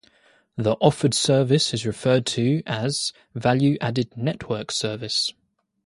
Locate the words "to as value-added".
2.25-4.17